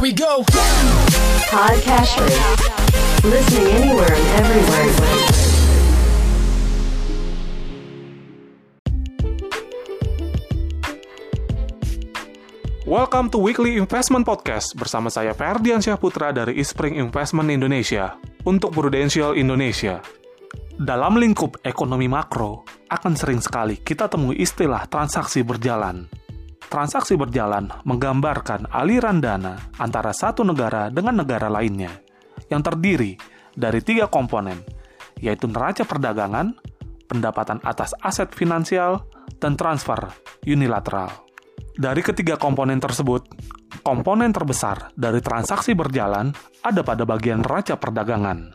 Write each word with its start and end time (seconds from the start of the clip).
Here 0.00 0.08
we 0.08 0.16
go. 0.16 0.40
Podcast 1.52 2.16
Listening 3.20 3.68
anywhere 3.68 4.08
and 4.08 4.26
everywhere. 4.40 4.88
Welcome 12.88 13.28
to 13.28 13.44
Weekly 13.44 13.76
Investment 13.76 14.24
Podcast 14.24 14.72
bersama 14.72 15.12
saya 15.12 15.36
Ferdian 15.36 15.84
Syahputra 15.84 16.32
dari 16.32 16.56
Ispring 16.56 16.96
Investment 16.96 17.52
Indonesia 17.52 18.16
untuk 18.48 18.72
Prudential 18.72 19.36
Indonesia. 19.36 20.00
Dalam 20.80 21.20
lingkup 21.20 21.60
ekonomi 21.60 22.08
makro, 22.08 22.64
akan 22.88 23.12
sering 23.20 23.44
sekali 23.44 23.76
kita 23.76 24.08
temui 24.08 24.40
istilah 24.40 24.88
transaksi 24.88 25.44
berjalan. 25.44 26.08
Transaksi 26.70 27.18
berjalan 27.18 27.66
menggambarkan 27.82 28.70
aliran 28.70 29.18
dana 29.18 29.58
antara 29.82 30.14
satu 30.14 30.46
negara 30.46 30.86
dengan 30.86 31.18
negara 31.18 31.50
lainnya, 31.50 31.90
yang 32.46 32.62
terdiri 32.62 33.18
dari 33.58 33.82
tiga 33.82 34.06
komponen, 34.06 34.62
yaitu 35.18 35.50
neraca 35.50 35.82
perdagangan, 35.82 36.54
pendapatan 37.10 37.58
atas 37.66 37.90
aset 38.06 38.30
finansial, 38.30 39.02
dan 39.42 39.58
transfer 39.58 40.14
unilateral. 40.46 41.10
Dari 41.74 42.06
ketiga 42.06 42.38
komponen 42.38 42.78
tersebut, 42.78 43.26
komponen 43.82 44.30
terbesar 44.30 44.94
dari 44.94 45.18
transaksi 45.18 45.74
berjalan 45.74 46.30
ada 46.62 46.86
pada 46.86 47.02
bagian 47.02 47.42
neraca 47.42 47.82
perdagangan. 47.82 48.54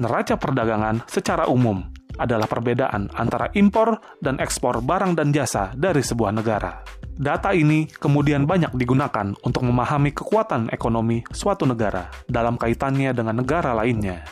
Neraca 0.00 0.40
perdagangan 0.40 1.04
secara 1.04 1.52
umum 1.52 1.84
adalah 2.16 2.48
perbedaan 2.48 3.12
antara 3.12 3.52
impor 3.52 4.00
dan 4.24 4.40
ekspor 4.40 4.80
barang 4.80 5.20
dan 5.20 5.36
jasa 5.36 5.76
dari 5.76 6.00
sebuah 6.00 6.32
negara. 6.32 6.91
Data 7.12 7.52
ini 7.52 7.84
kemudian 7.88 8.48
banyak 8.48 8.72
digunakan 8.72 9.36
untuk 9.44 9.62
memahami 9.68 10.16
kekuatan 10.16 10.72
ekonomi 10.72 11.20
suatu 11.30 11.68
negara 11.68 12.08
dalam 12.24 12.56
kaitannya 12.56 13.12
dengan 13.12 13.44
negara 13.44 13.76
lainnya. 13.76 14.24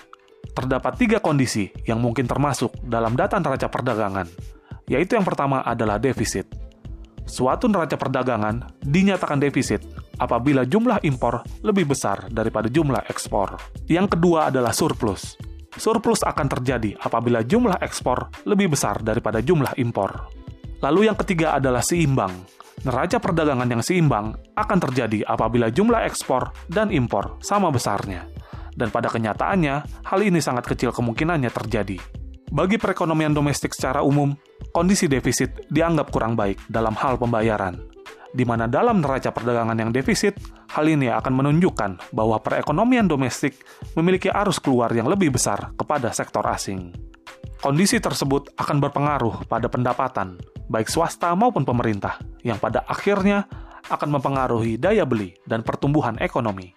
Terdapat 0.56 0.97
tiga 0.97 1.19
kondisi 1.20 1.69
yang 1.84 2.01
mungkin 2.01 2.25
termasuk 2.25 2.73
dalam 2.83 3.14
data 3.14 3.36
neraca 3.36 3.69
perdagangan, 3.69 4.27
yaitu 4.89 5.14
yang 5.14 5.25
pertama 5.28 5.62
adalah 5.62 6.01
defisit 6.01 6.48
Suatu 7.31 7.70
neraca 7.70 7.95
perdagangan 7.95 8.83
dinyatakan 8.83 9.39
defisit 9.39 9.86
apabila 10.19 10.67
jumlah 10.67 10.98
impor 11.06 11.47
lebih 11.62 11.95
besar 11.95 12.27
daripada 12.27 12.67
jumlah 12.67 13.06
ekspor. 13.06 13.55
Yang 13.86 14.19
kedua 14.19 14.51
adalah 14.51 14.75
surplus. 14.75 15.39
Surplus 15.78 16.27
akan 16.27 16.51
terjadi 16.51 16.98
apabila 16.98 17.47
jumlah 17.47 17.78
ekspor 17.86 18.34
lebih 18.51 18.75
besar 18.75 18.98
daripada 19.06 19.39
jumlah 19.39 19.78
impor. 19.78 20.27
Lalu 20.81 21.12
yang 21.12 21.17
ketiga 21.20 21.61
adalah 21.61 21.84
seimbang. 21.84 22.33
Neraca 22.81 23.20
perdagangan 23.20 23.69
yang 23.69 23.84
seimbang 23.84 24.33
akan 24.56 24.78
terjadi 24.81 25.28
apabila 25.28 25.69
jumlah 25.69 26.09
ekspor 26.09 26.48
dan 26.73 26.89
impor 26.89 27.36
sama 27.45 27.69
besarnya. 27.69 28.25
Dan 28.73 28.89
pada 28.89 29.12
kenyataannya, 29.12 30.08
hal 30.08 30.20
ini 30.25 30.41
sangat 30.41 30.64
kecil 30.64 30.89
kemungkinannya 30.89 31.53
terjadi. 31.53 32.01
Bagi 32.48 32.81
perekonomian 32.81 33.36
domestik 33.36 33.77
secara 33.77 34.01
umum, 34.01 34.33
kondisi 34.73 35.05
defisit 35.05 35.69
dianggap 35.69 36.08
kurang 36.08 36.33
baik 36.33 36.56
dalam 36.73 36.97
hal 36.97 37.20
pembayaran, 37.20 37.77
di 38.33 38.48
mana 38.48 38.64
dalam 38.64 39.05
neraca 39.05 39.31
perdagangan 39.36 39.77
yang 39.77 39.92
defisit, 39.92 40.41
hal 40.73 40.89
ini 40.89 41.12
akan 41.12 41.45
menunjukkan 41.45 42.17
bahwa 42.17 42.41
perekonomian 42.41 43.05
domestik 43.05 43.61
memiliki 43.95 44.33
arus 44.33 44.56
keluar 44.56 44.89
yang 44.97 45.06
lebih 45.06 45.31
besar 45.34 45.77
kepada 45.77 46.08
sektor 46.17 46.42
asing. 46.48 46.91
Kondisi 47.61 48.01
tersebut 48.01 48.56
akan 48.56 48.81
berpengaruh 48.81 49.45
pada 49.45 49.69
pendapatan, 49.69 50.41
baik 50.71 50.87
swasta 50.87 51.35
maupun 51.35 51.67
pemerintah, 51.67 52.23
yang 52.47 52.63
pada 52.63 52.87
akhirnya 52.87 53.51
akan 53.91 54.09
mempengaruhi 54.17 54.79
daya 54.79 55.03
beli 55.03 55.35
dan 55.43 55.67
pertumbuhan 55.67 56.15
ekonomi. 56.23 56.71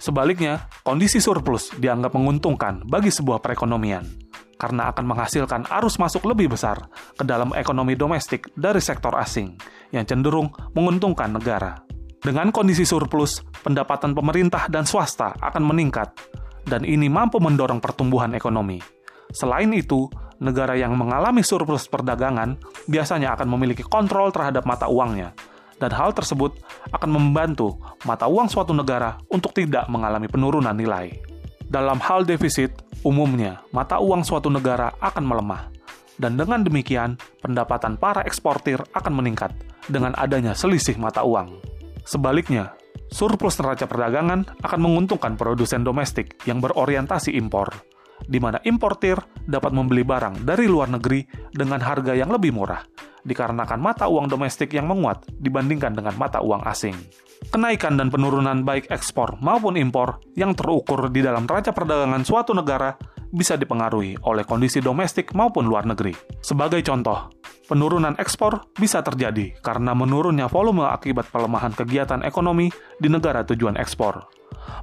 Sebaliknya, 0.00 0.66
kondisi 0.82 1.22
surplus 1.22 1.70
dianggap 1.78 2.16
menguntungkan 2.16 2.82
bagi 2.88 3.14
sebuah 3.14 3.38
perekonomian 3.38 4.02
karena 4.60 4.92
akan 4.92 5.04
menghasilkan 5.08 5.62
arus 5.80 5.96
masuk 5.96 6.28
lebih 6.28 6.52
besar 6.52 6.92
ke 7.16 7.24
dalam 7.24 7.56
ekonomi 7.56 7.96
domestik 7.96 8.52
dari 8.52 8.76
sektor 8.84 9.16
asing 9.16 9.56
yang 9.88 10.04
cenderung 10.04 10.52
menguntungkan 10.76 11.32
negara. 11.32 11.80
Dengan 12.20 12.52
kondisi 12.52 12.84
surplus, 12.84 13.40
pendapatan 13.64 14.12
pemerintah 14.12 14.68
dan 14.68 14.84
swasta 14.84 15.32
akan 15.40 15.64
meningkat, 15.64 16.12
dan 16.68 16.84
ini 16.84 17.08
mampu 17.08 17.40
mendorong 17.40 17.80
pertumbuhan 17.80 18.36
ekonomi. 18.36 18.76
Selain 19.32 19.72
itu, 19.72 20.04
negara 20.40 20.74
yang 20.74 20.96
mengalami 20.96 21.44
surplus 21.44 21.86
perdagangan 21.86 22.56
biasanya 22.88 23.36
akan 23.36 23.48
memiliki 23.54 23.84
kontrol 23.84 24.32
terhadap 24.32 24.64
mata 24.64 24.88
uangnya, 24.88 25.36
dan 25.76 25.92
hal 25.92 26.16
tersebut 26.16 26.56
akan 26.92 27.10
membantu 27.12 27.76
mata 28.08 28.24
uang 28.26 28.48
suatu 28.48 28.72
negara 28.72 29.20
untuk 29.28 29.52
tidak 29.52 29.86
mengalami 29.92 30.26
penurunan 30.26 30.74
nilai. 30.74 31.12
Dalam 31.70 32.02
hal 32.02 32.26
defisit, 32.26 32.74
umumnya 33.06 33.62
mata 33.70 34.02
uang 34.02 34.26
suatu 34.26 34.50
negara 34.50 34.90
akan 34.98 35.24
melemah. 35.24 35.70
Dan 36.20 36.36
dengan 36.36 36.60
demikian, 36.60 37.16
pendapatan 37.40 37.96
para 37.96 38.20
eksportir 38.28 38.76
akan 38.92 39.12
meningkat 39.16 39.56
dengan 39.88 40.12
adanya 40.20 40.52
selisih 40.52 41.00
mata 41.00 41.24
uang. 41.24 41.56
Sebaliknya, 42.04 42.76
surplus 43.08 43.56
neraca 43.56 43.88
perdagangan 43.88 44.44
akan 44.60 44.80
menguntungkan 44.84 45.40
produsen 45.40 45.80
domestik 45.80 46.36
yang 46.44 46.60
berorientasi 46.60 47.32
impor, 47.40 47.72
di 48.26 48.42
mana 48.42 48.60
importir 48.66 49.16
dapat 49.46 49.72
membeli 49.72 50.04
barang 50.04 50.44
dari 50.44 50.66
luar 50.66 50.92
negeri 50.92 51.24
dengan 51.52 51.80
harga 51.80 52.12
yang 52.12 52.28
lebih 52.28 52.52
murah, 52.52 52.82
dikarenakan 53.24 53.80
mata 53.80 54.08
uang 54.08 54.28
domestik 54.28 54.72
yang 54.74 54.88
menguat 54.88 55.24
dibandingkan 55.40 55.94
dengan 55.96 56.14
mata 56.16 56.40
uang 56.40 56.64
asing. 56.68 56.96
Kenaikan 57.48 57.96
dan 57.96 58.12
penurunan 58.12 58.68
baik 58.68 58.92
ekspor 58.92 59.40
maupun 59.40 59.80
impor 59.80 60.20
yang 60.36 60.52
terukur 60.52 61.08
di 61.08 61.24
dalam 61.24 61.48
neraca 61.48 61.72
perdagangan 61.72 62.20
suatu 62.20 62.52
negara 62.52 62.92
bisa 63.32 63.54
dipengaruhi 63.56 64.18
oleh 64.26 64.44
kondisi 64.44 64.82
domestik 64.82 65.32
maupun 65.32 65.64
luar 65.64 65.86
negeri. 65.86 66.12
Sebagai 66.42 66.82
contoh, 66.84 67.30
penurunan 67.70 68.18
ekspor 68.18 68.68
bisa 68.76 69.00
terjadi 69.00 69.56
karena 69.62 69.94
menurunnya 69.94 70.50
volume 70.50 70.90
akibat 70.90 71.30
pelemahan 71.30 71.72
kegiatan 71.72 72.26
ekonomi 72.26 72.68
di 72.98 73.08
negara 73.08 73.46
tujuan 73.46 73.78
ekspor. 73.78 74.26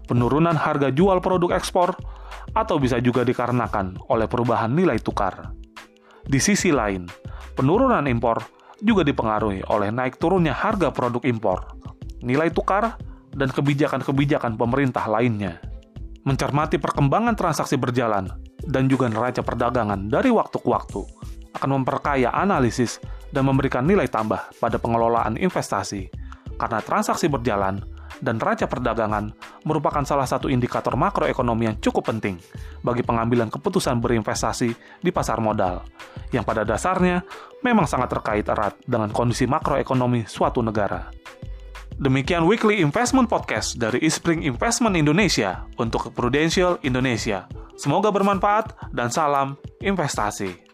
Penurunan 0.08 0.56
harga 0.56 0.90
jual 0.90 1.20
produk 1.20 1.54
ekspor 1.54 1.94
atau 2.56 2.80
bisa 2.80 3.02
juga 3.02 3.26
dikarenakan 3.26 4.12
oleh 4.12 4.28
perubahan 4.30 4.72
nilai 4.72 5.00
tukar. 5.02 5.52
Di 6.28 6.40
sisi 6.40 6.72
lain, 6.72 7.08
penurunan 7.56 8.04
impor 8.08 8.44
juga 8.84 9.02
dipengaruhi 9.02 9.66
oleh 9.72 9.90
naik 9.90 10.20
turunnya 10.22 10.54
harga 10.54 10.92
produk 10.94 11.24
impor 11.26 11.78
nilai 12.22 12.50
tukar, 12.50 12.98
dan 13.38 13.54
kebijakan-kebijakan 13.54 14.58
pemerintah 14.58 15.06
lainnya. 15.06 15.62
Mencermati 16.26 16.82
perkembangan 16.82 17.38
transaksi 17.38 17.78
berjalan 17.78 18.28
dan 18.68 18.90
juga 18.90 19.08
neraca 19.08 19.46
perdagangan 19.46 20.10
dari 20.12 20.34
waktu 20.34 20.58
ke 20.60 20.68
waktu 20.68 21.02
akan 21.56 21.70
memperkaya 21.82 22.34
analisis 22.36 23.00
dan 23.32 23.48
memberikan 23.48 23.88
nilai 23.88 24.12
tambah 24.12 24.52
pada 24.60 24.76
pengelolaan 24.76 25.40
investasi 25.40 26.12
karena 26.60 26.84
transaksi 26.84 27.32
berjalan 27.32 27.80
dan 28.20 28.42
neraca 28.42 28.66
perdagangan 28.66 29.34
merupakan 29.64 30.04
salah 30.04 30.26
satu 30.26 30.50
indikator 30.52 30.94
makroekonomi 30.98 31.70
yang 31.70 31.78
cukup 31.82 32.10
penting 32.14 32.38
bagi 32.82 33.02
pengambilan 33.02 33.50
keputusan 33.54 34.02
berinvestasi 34.02 34.70
di 35.02 35.10
pasar 35.14 35.42
modal, 35.42 35.86
yang 36.34 36.46
pada 36.46 36.62
dasarnya 36.62 37.24
memang 37.66 37.90
sangat 37.90 38.14
terkait 38.14 38.46
erat 38.46 38.78
dengan 38.86 39.10
kondisi 39.14 39.50
makroekonomi 39.50 40.26
suatu 40.26 40.62
negara. 40.62 41.10
Demikian 41.98 42.46
Weekly 42.46 42.78
Investment 42.86 43.26
Podcast 43.26 43.82
dari 43.82 43.98
Ispring 44.06 44.46
Investment 44.46 44.94
Indonesia 44.94 45.66
untuk 45.82 46.14
Prudential 46.14 46.78
Indonesia. 46.86 47.50
Semoga 47.74 48.14
bermanfaat 48.14 48.94
dan 48.94 49.10
salam 49.10 49.58
investasi. 49.82 50.67